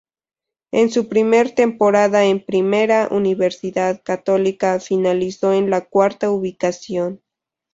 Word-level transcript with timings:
En 0.71 0.89
su 0.89 1.07
primera 1.07 1.53
temporada 1.53 2.25
en 2.25 2.43
Primera, 2.43 3.07
Universidad 3.11 4.01
Católica 4.03 4.79
finalizó 4.79 5.53
en 5.53 5.69
la 5.69 5.81
cuarta 5.81 6.31
ubicación. 6.31 7.21